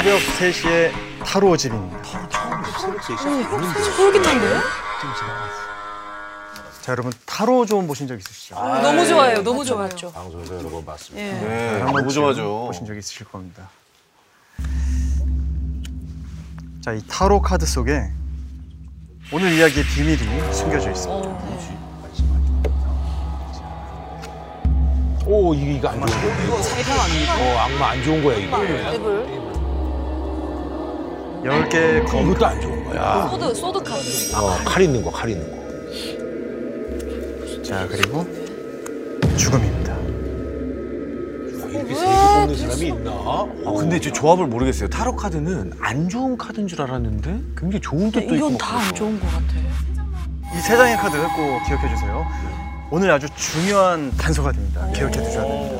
[0.00, 0.92] 새벽 3시에
[1.26, 2.00] 타로 집입니다.
[3.96, 4.60] 쫄깃한데요?
[6.80, 8.54] 자, 여러분 타로 좀 보신 적 있으시죠?
[8.54, 9.42] 너무 좋아요.
[9.42, 9.90] 너무 좋아요.
[10.14, 11.22] 방송에서 여러 번 봤습니다.
[11.22, 11.32] 예.
[11.32, 12.64] 네, 한 너무 좋아죠.
[12.68, 13.68] 보신 적 있으실 겁니다.
[16.82, 18.10] 자, 이 타로 카드 속에
[19.34, 21.28] 오늘 이야기의 비밀이 숨겨져 있습니다.
[25.26, 26.44] 오 이게 이거 안 좋은 거야.
[26.44, 27.34] 이거 세상 아닙니까?
[27.38, 29.49] 어 악마 안 좋은 거야 이게.
[31.44, 33.28] 10개의 검 이것도 안 좋은 거야.
[33.30, 34.00] sword, sword 카드.
[34.36, 35.60] 어, 칼 있는 거, 칼 있는 거.
[37.62, 38.26] 자, 그리고
[39.36, 39.90] 죽음입니다.
[41.70, 43.10] 이렇게 세개 뽑는 사람이 있나?
[43.10, 43.46] 아,
[43.76, 44.88] 근데 저 조합을 모르겠어요.
[44.88, 48.34] 타로 카드는 안 좋은 카드인 줄 알았는데 굉장히 좋은 뜻도 있고.
[48.34, 49.44] 이건 막 다 안 좋은 것 같아.
[50.52, 52.26] 이 세 장의 카드 꼭 기억해 주세요.
[52.90, 54.84] 오늘 아주 중요한 단서가 됩니다.
[54.92, 55.79] 기억해 두셔야 됩니다.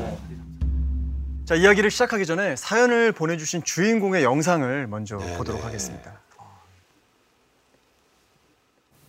[1.50, 6.12] 자, 이야기를 시작하기 전에 사연을 보내주신 주인공의 영상을 먼저 보도록 하겠습니다.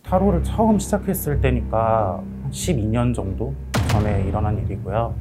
[0.02, 3.54] 타로를 처음 시작했을 때니까 한 12년 정도
[3.90, 5.14] 전에 일어난 일이고요.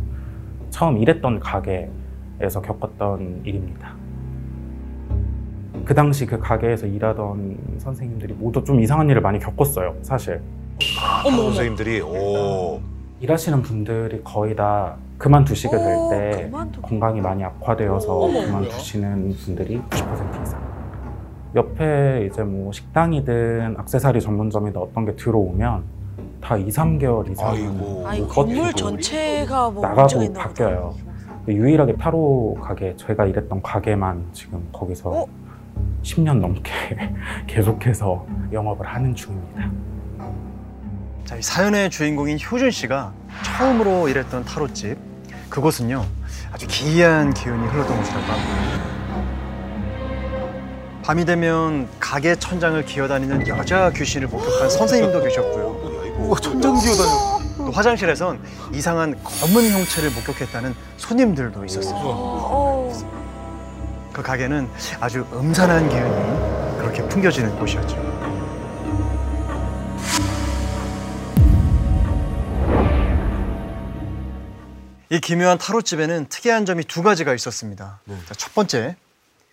[0.71, 3.93] 처음 일했던 가게에서 겪었던 일입니다.
[5.85, 10.41] 그 당시 그 가게에서 일하던 선생님들이 모두 좀 이상한 일을 많이 겪었어요, 사실.
[11.23, 12.81] 어머, 선생님들이 오.
[13.19, 16.87] 일하시는 분들이 거의 다 그만두시게 될 오, 때 그만두고.
[16.87, 18.19] 건강이 많이 악화되어서.
[18.21, 20.71] 그만두시는 분들이 90% 이상.
[21.55, 25.83] 옆에 이제 뭐 식당이든 액세서리 전문점이든 어떤 게 들어오면
[26.41, 30.33] 다 2, 3개월 이상은 못 건물 전체가 뭐 나가고.
[30.33, 30.95] 바뀌어요.
[31.47, 35.25] 유일하게 타로 가게 제가 일했던 가게만 지금 거기서 어?
[36.01, 36.71] 10년 넘게
[37.45, 39.69] 계속해서 영업을 하는 중입니다.
[41.25, 45.10] 자, 이 사연의 주인공인 효준 씨가 처음으로 일했던 타로집
[45.51, 46.03] 그곳은요
[46.51, 48.91] 아주 기이한 기운이 흘러던 곳이라고 합니다.
[51.03, 56.15] 밤이 되면 가게 천장을 기어다니는 여자 귀신을 목격한 선생님도 계셨고요.
[56.19, 57.41] 우와, 천장 기어다녀.
[57.57, 58.39] 또 화장실에선
[58.73, 61.99] 이상한 검은 형체를 목격했다는 손님들도 있었어요.
[61.99, 62.93] 어,
[64.13, 64.69] 그 가게는
[64.99, 68.10] 아주 음산한 기운이 그렇게 풍겨지는 곳이었죠.
[75.11, 77.99] 이 기묘한 타로집에는 특이한 점이 두 가지가 있었습니다.
[78.25, 78.95] 자, 첫 번째,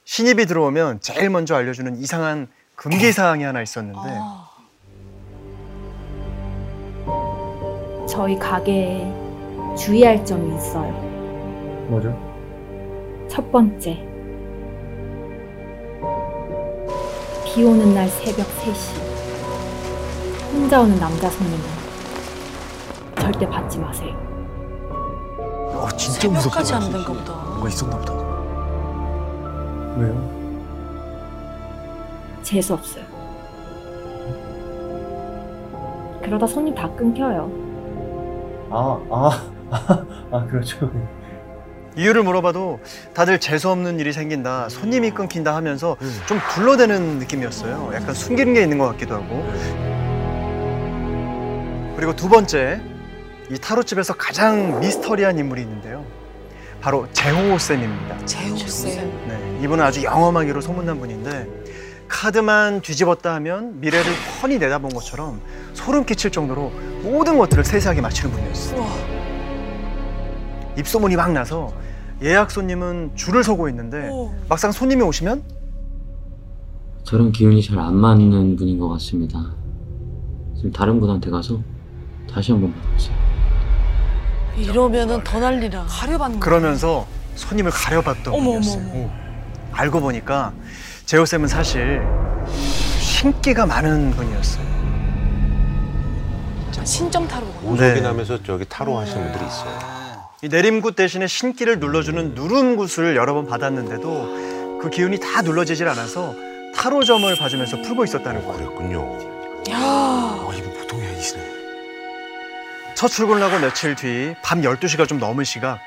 [0.05, 2.47] 신입이 들어오면 제일 먼저 알려주는 이상한
[2.77, 4.49] 금기 사항이 하나 있었는데 아.
[8.09, 9.13] 저희 가게에
[9.77, 10.93] 주의할 점이 있어요.
[11.89, 12.17] 뭐죠?
[13.29, 13.95] 첫 번째.
[17.45, 18.97] 비 오는 날 새벽 3시.
[20.53, 21.65] 혼자 오는 남자 손님은
[23.19, 24.28] 절대 받지 마세요.
[25.79, 26.77] 어, 진짜 새벽까지 무섭다.
[26.77, 27.33] 안 된가 보다.
[27.45, 28.13] 뭔가 있었나 보다.
[29.97, 30.39] 왜요?
[32.43, 33.05] 재수 없어요.
[36.23, 37.51] 그러다 손님 다 끊겨요.
[38.71, 39.31] 아, 아,
[39.71, 40.91] 아, 아 그렇죠.
[41.97, 42.81] 이유를 물어봐도
[43.13, 45.97] 다들 재수없는 일이 생긴다, 손님이 끊긴다 하면서
[46.27, 47.91] 좀 둘러대는 느낌이었어요.
[47.95, 49.45] 약간 숨기는 게 있는 것 같기도 하고.
[51.97, 52.81] 그리고 두 번째,
[53.51, 56.05] 이 타로집에서 가장 미스터리한 인물이 있는데요.
[56.81, 58.25] 바로 재호 쌤입니다.
[58.27, 59.29] 재호쌤.
[59.29, 61.49] 네, 이분은 아주 영험하기로 소문난 분인데
[62.09, 64.11] 카드만 뒤집었다 하면 미래를
[64.43, 65.41] 훤히 내다본 것처럼
[65.75, 66.71] 소름 끼칠 정도로
[67.03, 68.81] 모든 것들을 세세하게 맞히는 분이었어요.
[68.81, 68.89] 우와.
[70.79, 71.73] 입소문이 막 나서
[72.23, 74.33] 예약 손님은 줄을 서고 있는데 오.
[74.49, 75.43] 막상 손님이 오시면
[77.05, 79.55] 저랑 기운이 잘 안 맞는 분인 것 같습니다.
[80.57, 81.61] 지금 다른 분한테 가서
[82.31, 83.28] 다시 한번 봐보세요.
[84.59, 85.87] 이러면은 더 난리나.
[85.89, 86.45] 가려받는 거.
[86.45, 88.91] 그러면서 손님을 가려봤던 어머, 분이었어요.
[88.93, 89.11] 어머.
[89.73, 90.53] 알고 보니까
[91.07, 92.03] 재호 쌤은 사실
[93.01, 94.69] 신기가 많은 분이었어요.
[96.85, 97.47] 신점 타로.
[97.65, 98.01] 오적이 네.
[98.01, 99.79] 나면서 저기 타로 하시는 분들이 있어요.
[100.43, 106.35] 이 내림굿 대신에 신기를 눌러주는 누름굿을 여러 번 받았는데도 그 기운이 다 눌러지질 않아서
[106.75, 108.57] 타로점을 봐주면서 풀고 있었다는 거예요.
[108.59, 109.19] 그랬군요.
[109.71, 109.77] 야.
[109.81, 111.48] 어, 이분 보통이 아니시네.
[112.99, 115.79] 첫 출근을 하고 며칠 뒤 밤 12시가 좀 넘은 시각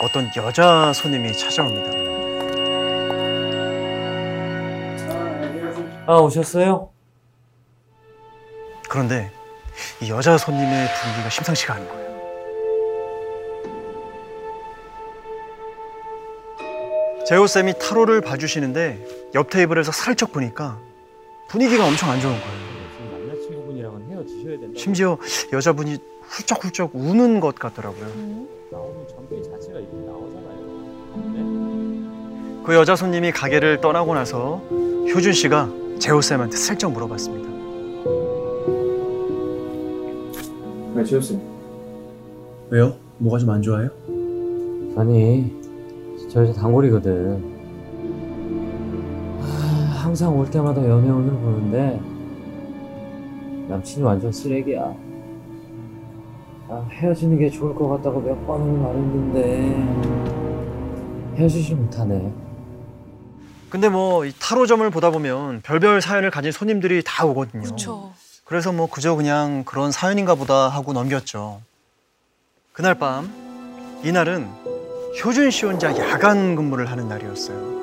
[0.00, 1.90] 어떤 여자 손님이 찾아옵니다.
[6.08, 6.90] 아, 오셨어요?
[8.88, 9.30] 그런데
[10.00, 12.02] 이 여자 손님의 분위기가 심상치가 않은 거예요.
[17.28, 20.80] 재호 쌤이 타로를 봐주시는데 옆 테이블에서 살짝 보니까
[21.48, 22.71] 분위기가 엄청 안 좋은 거예요.
[24.76, 25.18] 심지어
[25.52, 28.06] 여자분이 훌쩍훌쩍 우는 것 같더라고요.
[30.06, 30.62] 나오잖아요.
[32.64, 34.56] 그 여자 손님이 가게를 떠나고 나서
[35.14, 35.68] 효준 씨가
[35.98, 37.50] 재호 쌤한테 슬쩍 물어봤습니다.
[40.94, 41.40] 왜 재웠어요?
[42.70, 42.94] 왜요?
[43.18, 43.88] 뭐가 좀 안 좋아요?
[44.96, 45.52] 아니,
[46.30, 47.42] 저 여자 단골이거든.
[49.40, 49.44] 아,
[50.02, 52.00] 항상 올 때마다 연애운을 보는데
[53.68, 54.94] 남친이 완전 쓰레기야.
[56.68, 62.32] 아, 헤어지는 게 좋을 것 같다고 몇 번을 말했는데 헤어지질 못하네.
[63.70, 67.62] 근데 뭐 이 타로점을 보다 보면 별별 사연을 가진 손님들이 다 오거든요.
[67.62, 68.12] 그렇죠.
[68.44, 71.60] 그래서 뭐 그저 그냥 그런 사연인가 보다 하고 넘겼죠.
[72.72, 73.30] 그날 밤
[74.04, 74.46] 이날은
[75.24, 77.82] 효준 씨 혼자 야간 근무를 하는 날이었어요.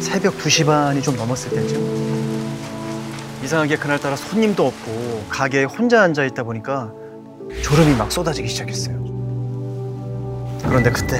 [0.00, 2.25] 새벽 2시 반이 좀 넘었을 때쯤.
[3.46, 6.92] 이상하게 그날따라 손님도 없고 가게에 혼자 앉아 있다 보니까
[7.62, 8.96] 졸음이 막 쏟아지기 시작했어요.
[10.64, 11.18] 그런데 그때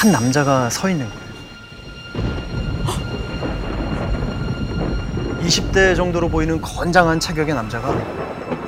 [0.00, 1.20] 한 남자가 서 있는 거예요.
[5.42, 7.92] 20대 정도로 보이는 건장한 체격의 남자가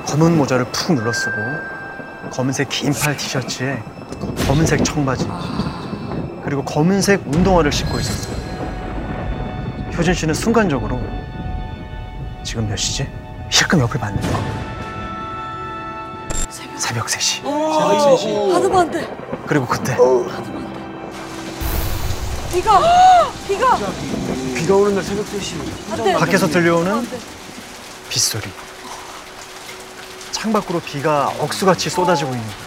[0.05, 1.37] 검은 모자를 푹 눌러쓰고
[2.29, 3.81] 검은색 긴팔 티셔츠에
[4.47, 5.27] 검은색 청바지
[6.43, 8.33] 그리고 검은색 운동화를 신고 있었어요.
[9.97, 10.99] 효진 씨는 순간적으로
[12.43, 13.07] 지금 몇 시지?
[13.49, 14.27] 힐끔 옆을 봤는데
[16.49, 16.79] 새벽.
[16.79, 18.51] 새벽 3시 새벽 3시.
[18.51, 19.17] 받으면 안 돼.
[19.47, 20.79] 그리고 그때 받으면 안 돼.
[22.51, 22.79] 비가!
[23.47, 23.77] 비가!
[24.55, 25.55] 비가 오는 날 새벽 3시.
[25.91, 26.13] 안 돼.
[26.13, 27.07] 밖에서 들려오는.
[28.09, 28.43] 빗소리.
[30.31, 32.62] 창밖으로 비가 억수같이 쏟아지고 있는 거예요.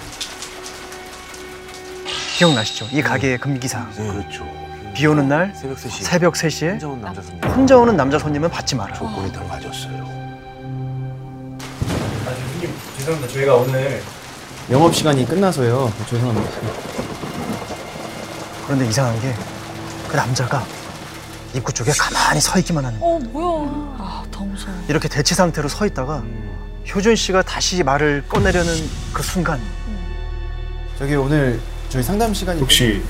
[2.37, 2.88] 기억나시죠?
[2.93, 3.88] 이 가게의 금기사.
[3.97, 4.47] 그렇죠.
[4.94, 6.03] 비 오는 날 새벽 3시.
[6.03, 7.44] 새벽 3시에 혼자 온 남자 손님.
[7.50, 8.93] 혼자 오는 남자 손님은 받지 마라.
[8.94, 10.17] 조건이 다 맞았어요.
[12.99, 13.33] 죄송합니다.
[13.33, 14.03] 저희가 오늘
[14.71, 15.91] 영업 시간이 끝나서요.
[16.09, 16.50] 죄송합니다.
[18.67, 19.35] 그런데 이상한 게
[20.09, 20.65] 그 남자가
[21.53, 23.17] 입구 쪽에 가만히 서 있기만 하는 거예요.
[23.17, 23.97] 어, 뭐야.
[23.99, 24.73] 아, 더 무서워.
[24.87, 26.23] 이렇게 대치 상태로 서 있다가
[26.94, 28.73] 효준 씨가 다시 말을 꺼내려는
[29.12, 29.61] 그 순간
[30.97, 31.61] 저기 오늘
[31.96, 33.02] 저희 상담 시간이 혹시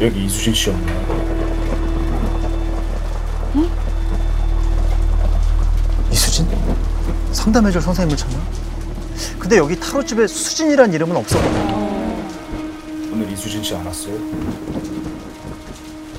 [0.00, 1.04] 여기 이수진 씨 없나요?
[6.10, 6.48] 이수진?
[7.32, 8.38] 상담해줄 선생님을 찾나?
[9.38, 11.74] 근데 여기 타로집에 수진이란 이름은 없었거든요.
[13.12, 14.14] 오늘 이수진 씨 안 왔어요?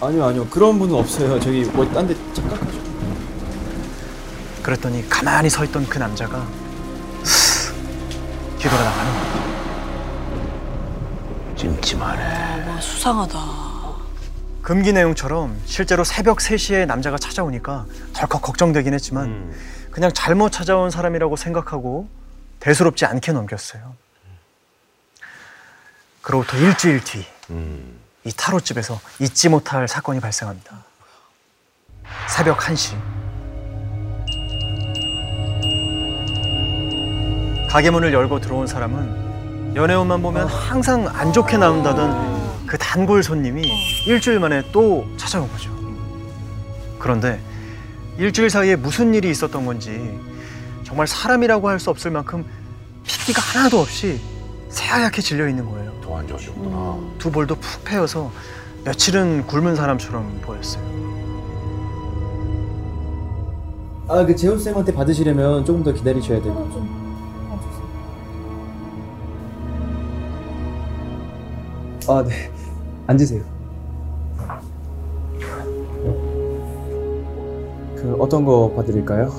[0.01, 1.39] 아니요 아니요 그런 분은 없어요.
[1.39, 2.77] 저기 뭐 딴 데 착각하죠.
[4.61, 6.47] 그랬더니 가만히 서 있던 그 남자가
[7.23, 7.73] 스
[8.59, 9.24] 뒤돌아 나가는 거예요.
[11.85, 12.23] 찜찜하네.
[12.23, 13.39] 아, 와, 수상하다.
[14.63, 19.87] 금기 내용처럼 실제로 새벽 3시에 남자가 찾아오니까 덜컥 걱정되긴 했지만 음.
[19.91, 22.09] 그냥 잘못 찾아온 사람이라고 생각하고
[22.59, 23.95] 대수롭지 않게 넘겼어요.
[26.23, 27.99] 그로부터 일주일 뒤이 음.
[28.35, 30.83] 타로집에서 잊지 못할 사건이 발생합니다.
[32.27, 32.95] 새벽 1시
[37.69, 39.24] 가게 문을 열고 들어온 사람은
[39.75, 43.61] 연애운만 보면 항상 안 좋게 나온다던 그 단골 손님이
[44.07, 45.69] 일주일 만에 또 찾아온 거죠.
[46.97, 47.39] 그런데
[48.17, 50.17] 일주일 사이에 무슨 일이 있었던 건지
[50.83, 52.45] 정말 사람이라고 할 수 없을 만큼
[53.03, 54.19] 핏기가 하나도 없이
[54.69, 55.91] 새하얗게 질려 있는 거예요.
[56.01, 56.97] 더 안 좋아졌구나.
[57.17, 58.31] 두 볼도 푹 패여서
[58.85, 60.83] 며칠은 굶은 사람처럼 보였어요.
[64.07, 67.04] 아 그 재훈 쌤한테 받으시려면 조금 더 기다리셔야 돼요.
[72.07, 72.29] 아 네.
[73.07, 73.41] 앉으세요.
[77.95, 79.31] 그 어떤 거 봐드릴까요?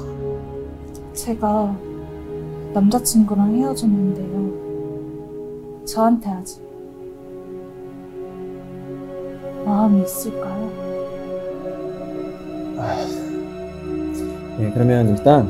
[1.13, 1.77] 제가
[2.75, 5.85] 남자친구랑 헤어졌는데요.
[5.85, 6.61] 저한테 아직
[9.65, 10.67] 마음이 있을까요?
[14.59, 15.47] 네, 그러면 일단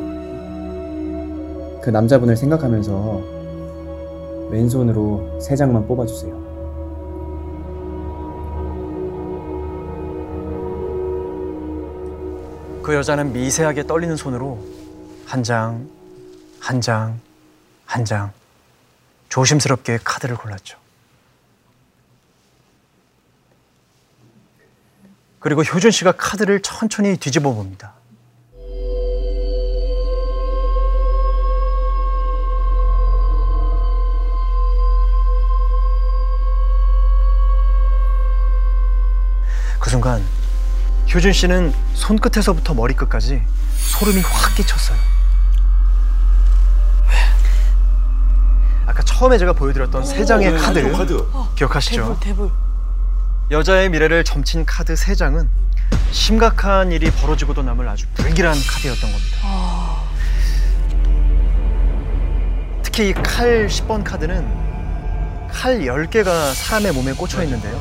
[1.81, 3.21] 그 남자분을 생각하면서
[4.51, 6.46] 왼손으로 세 장만 뽑아주세요.
[12.87, 14.64] 그 여자는 미세하게 떨리는 손으로
[15.26, 15.90] 한 장,
[16.61, 17.21] 한 장,
[17.85, 18.33] 한 장
[19.28, 20.78] 조심스럽게 카드를 골랐죠.
[25.40, 27.93] 그리고 효준 씨가 카드를 천천히 뒤집어 봅니다.
[39.81, 40.23] 그 순간
[41.15, 43.43] 효준 씨는 손끝에서부터 머리끝까지
[43.79, 44.99] 소름이 확 끼쳤어요.
[48.87, 50.79] 아까 처음에 제가 보여드렸던 어, 세 장의 네, 카드,
[51.33, 52.19] 어, 기억하시죠?
[52.21, 52.51] 대불, 대불.
[53.51, 55.49] 여자의 미래를 점친 카드 세 장은
[56.11, 59.37] 심각한 일이 벌어지고도 남을 아주 불길한 카드였던 겁니다.
[59.43, 60.03] 아.
[62.83, 64.47] 특히 이 칼 10번 카드는
[65.53, 67.77] 칼 10개가 사람의 몸에 꽂혀 있는데요.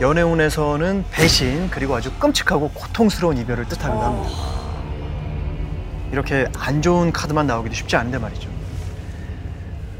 [0.00, 4.30] 연애운에서는 배신 그리고 아주 끔찍하고 고통스러운 이별을 뜻하기도 합니다.
[6.12, 8.50] 이렇게 안 좋은 카드만 나오기도 쉽지 않은데 말이죠.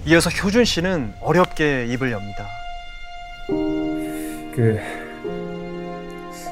[0.04, 2.46] 이어서 효준 씨는 어렵게 입을 엽니다.
[4.54, 4.78] 그,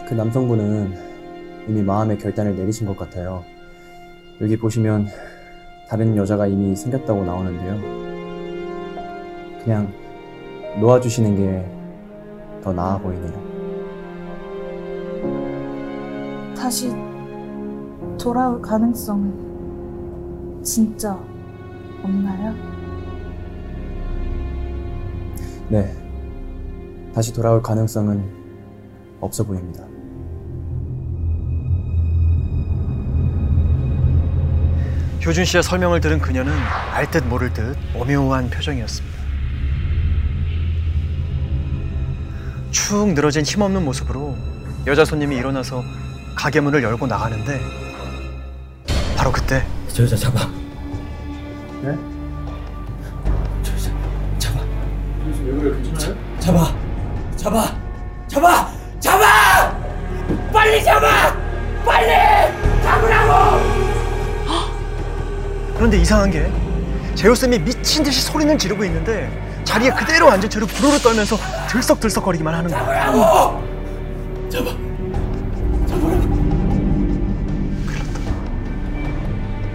[0.09, 3.45] 그 남성분은 이미 마음의 결단을 내리신 것 같아요.
[4.41, 5.09] 여기 보시면
[5.89, 7.79] 다른 여자가 이미 생겼다고 나오는데요.
[9.63, 9.93] 그냥
[10.81, 11.84] 놓아주시는 게
[12.65, 13.45] 더 나아 보이네요.
[16.57, 16.91] 다시
[18.19, 21.13] 돌아올 가능성은 진짜
[22.03, 22.55] 없나요?
[25.69, 25.95] 네.
[27.15, 28.25] 다시 돌아올 가능성은
[29.21, 29.85] 없어 보입니다.
[35.27, 36.51] 효준 씨의 설명을 들은 그녀는
[36.95, 39.14] 알 듯 모를 듯 오묘한 표정이었습니다.
[42.75, 44.37] 축 늘어진 힘없는 모습으로
[44.89, 45.85] 여자 손님이 일어나서
[46.35, 47.61] 가게 문을 열고 나가는데
[49.17, 50.41] 바로 그때 저 여자 잡아.
[51.83, 51.97] 네?
[53.63, 53.91] 저 여자
[54.39, 54.61] 잡아.
[55.45, 56.17] 왜 그래 괜찮아요?
[56.41, 56.75] 잡아.
[57.37, 57.77] 잡아.
[58.27, 58.69] 잡아.
[58.99, 59.79] 잡아.
[60.53, 61.33] 빨리 잡아.
[61.87, 62.53] 빨리
[62.83, 63.65] 잡으라고.
[65.77, 66.51] 그런데 이상한 게
[67.15, 71.37] 제우쌤이 미친 듯이 소리는 지르고 있는데 자리에 그대로 앉은 채로 부르르 떨면서
[71.69, 72.85] 들썩들썩거리기만 하는 거예요.
[72.85, 73.65] 잡으라고.
[74.51, 74.85] 잡아.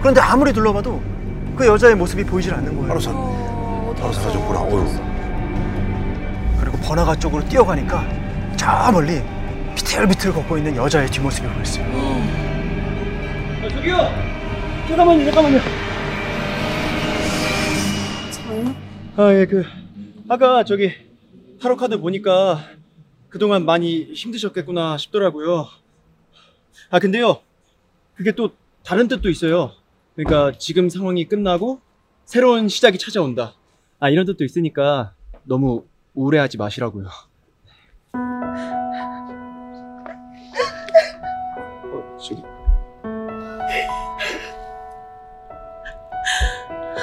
[0.00, 1.00] 그런데 아무리 둘러봐도
[1.56, 2.88] 그 여자의 모습이 보이질 않는 거예요.
[2.88, 4.60] 바로 사, 바로 사라졌구나.
[4.60, 4.98] 어휴.
[6.60, 8.02] 그리고 번화가 쪽으로 뛰어가니까
[8.56, 9.22] 저 멀리
[9.74, 11.84] 비틀비틀 걷고 있는 여자의 뒷모습이 보였어요.
[13.70, 13.96] 저기요!
[14.88, 15.60] 잠깐만요, 잠깐만요.
[18.32, 18.74] 저요?
[19.16, 19.64] 아, 예, 그,
[20.32, 20.92] 아까 저기,
[21.60, 22.60] 타로 카드 보니까
[23.30, 25.66] 그동안 많이 힘드셨겠구나 싶더라고요.
[26.88, 27.40] 아, 근데요,
[28.14, 28.52] 그게 또
[28.84, 29.72] 다른 뜻도 있어요.
[30.14, 31.80] 그러니까 지금 상황이 끝나고
[32.26, 33.54] 새로운 시작이 찾아온다.
[33.98, 35.84] 아, 이런 뜻도 있으니까 너무
[36.14, 37.08] 우울해하지 마시라고요.
[41.92, 42.40] 어, 저기,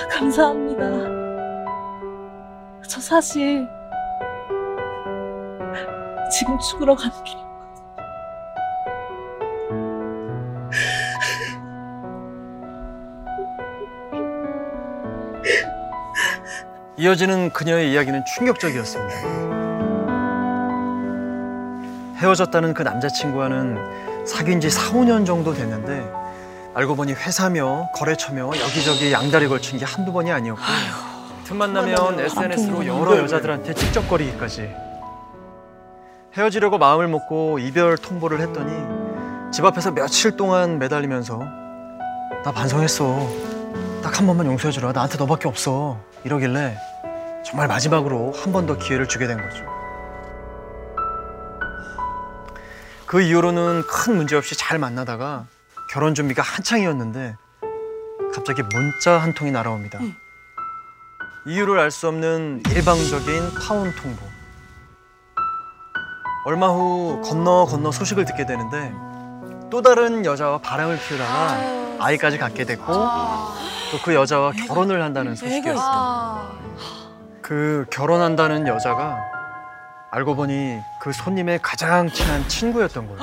[0.10, 1.17] 감사합니다.
[3.08, 3.66] 저 사실
[6.30, 7.38] 지금 죽으러 가는 길.
[16.98, 19.16] 이어지는 그녀의 이야기는 충격적이었습니다.
[22.18, 26.12] 헤어졌다는 그 남자친구와는 사귄 지 4, 5년 정도 됐는데
[26.74, 30.62] 알고 보니 회사며 거래처며 여기저기 양다리 걸친 게 한두 번이 아니었고
[31.48, 34.70] 틈만 나면 SNS로 여러 여자들한테 찝쩍거리기까지.
[36.36, 41.40] 헤어지려고 마음을 먹고 이별 통보를 했더니 집 앞에서 며칠 동안 매달리면서
[42.44, 43.28] 나 반성했어.
[44.04, 44.92] 딱 한 번만 용서해주라.
[44.94, 46.00] 나한테 너밖에 없어.
[46.24, 46.78] 이러길래
[47.46, 49.64] 정말 마지막으로 한 번 더 기회를 주게 된 거죠.
[53.06, 55.46] 그 이후로는 큰 문제 없이 잘 만나다가
[55.92, 57.36] 결혼 준비가 한창이었는데
[58.34, 60.00] 갑자기 문자 한 통이 날아옵니다.
[61.48, 64.22] 이유를 알 수 없는 일방적인 파혼 통보.
[66.46, 68.94] 얼마 후 건너 건너 소식을 듣게 되는데
[69.70, 71.58] 또 다른 여자와 바람을 피우다가
[72.00, 75.76] 아이까지 갖게 됐고 또 그 여자와 결혼을 한다는 소식이었어요.
[75.78, 76.42] 있다.
[77.42, 79.18] 그 결혼한다는 여자가
[80.12, 83.22] 알고 보니 그 손님의 가장 친한 친구였던 거예요.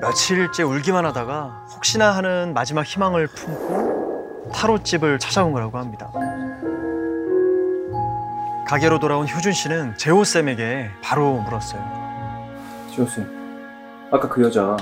[0.00, 3.95] 며칠째 울기만 하다가 혹시나 하는 마지막 희망을 품고
[4.52, 6.10] 타로집을 찾아온 거라고 합니다.
[8.66, 11.80] 가게로 돌아온 효준 씨는 재호 쌤에게 바로 물었어요.
[12.90, 14.76] 지호쌤, 아까 그 여자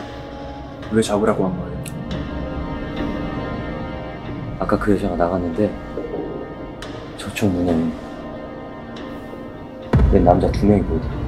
[0.90, 1.84] 왜 잡으라고 한 거예요?
[4.58, 5.70] 아까 그 여자가 나갔는데
[7.18, 7.92] 저쪽 문에는
[10.12, 11.23] 웬 남자 두 명이 보이더라.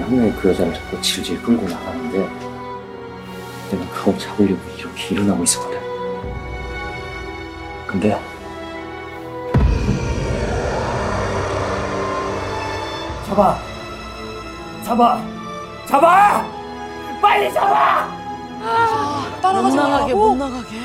[0.00, 2.18] 그 중에 한 명이 그 여자를 잡고 질질 끌고 나가는데
[3.70, 5.80] 내가 그걸 잡으려고 이렇게 일어나고 있었거든.
[7.86, 8.20] 근데
[13.26, 13.58] 잡아!
[14.84, 15.22] 잡아!
[15.86, 16.44] 잡아!
[17.20, 18.08] 빨리 잡아!
[19.62, 20.76] 못 나가게 못 나가게.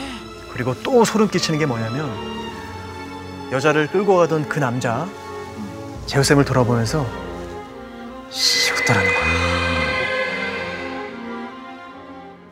[0.52, 2.10] 그리고 또 소름 끼치는 게 뭐냐면
[3.52, 5.08] 여자를 끌고 가던 그 남자
[6.06, 7.06] 제우쌤을 돌아보면서
[8.86, 9.26] 씩 웃더라는 거야.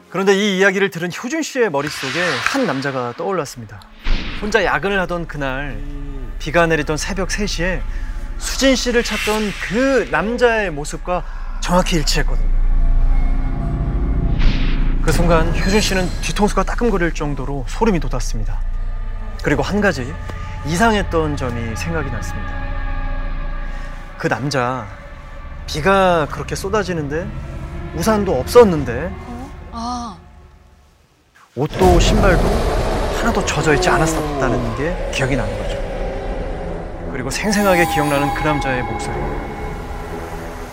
[0.09, 2.19] 그런데 이 이야기를 들은 효준 씨의 머릿속에
[2.51, 3.79] 한 남자가 떠올랐습니다.
[4.41, 5.81] 혼자 야근을 하던 그날
[6.39, 7.81] 비가 내리던 새벽 3시에
[8.37, 11.23] 수진 씨를 찾던 그 남자의 모습과
[11.61, 12.63] 정확히 일치했거든요.
[15.01, 18.59] 그 순간 효준 씨는 뒤통수가 따끔거릴 정도로 소름이 돋았습니다.
[19.43, 20.13] 그리고 한 가지
[20.65, 22.63] 이상했던 점이 생각이 났습니다.
[24.17, 24.87] 그 남자
[25.67, 27.27] 비가 그렇게 쏟아지는데
[27.95, 29.13] 우산도 없었는데
[29.71, 30.17] 아,
[31.55, 32.43] 옷도 신발도
[33.19, 35.81] 하나도 젖어 있지 않았었다는 게 기억이 나는 거죠.
[37.11, 39.13] 그리고 생생하게 기억나는 그 남자의 목소리.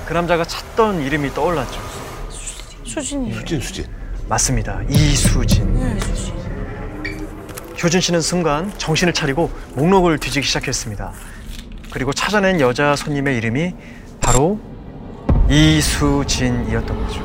[0.07, 1.81] 그 남자가 찾던 이름이 떠올랐죠.
[2.85, 3.33] 수진이.
[3.35, 3.87] 수진 수진.
[4.29, 4.81] 맞습니다.
[4.89, 5.75] 이수진.
[5.75, 6.35] 네, 수진.
[7.83, 11.13] 효준 씨는 순간 정신을 차리고 목록을 뒤지기 시작했습니다.
[11.93, 13.75] 그리고 찾아낸 여자 손님의 이름이
[14.21, 14.61] 바로
[15.51, 17.21] 이수진이었던 거죠.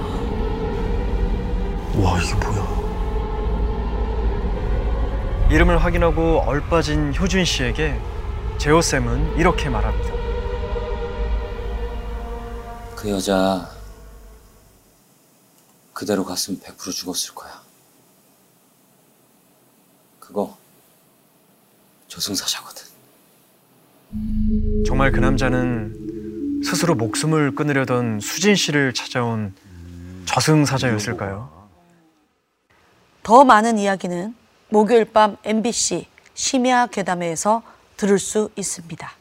[2.02, 2.66] 와 이게 뭐야?
[5.52, 8.02] 이름을 확인하고 얼빠진 효준 씨에게
[8.58, 10.16] 재호 쌤은 이렇게 말합니다.
[12.96, 13.70] 그 여자
[15.94, 17.62] 그대로 갔으면 100% 죽었을 거야.
[20.20, 20.58] 그거
[22.08, 22.88] 저승사자거든.
[24.84, 26.05] 정말 그 남자는
[26.66, 29.54] 스스로 목숨을 끊으려던 수진 씨를 찾아온
[30.26, 31.68] 저승사자였을까요?
[33.22, 34.36] 더 많은 이야기는
[34.70, 37.62] 목요일 밤 MBC 심야 괴담회에서
[37.98, 39.12] 들을 수 있습니다.